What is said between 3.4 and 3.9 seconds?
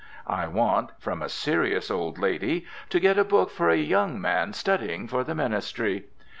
for a